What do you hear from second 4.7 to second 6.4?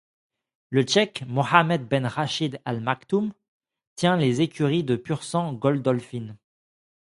de Pur-sang Goldolphin.